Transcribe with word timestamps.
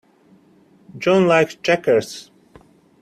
John 0.97 1.27
likes 1.27 1.53
checkers. 1.61 2.31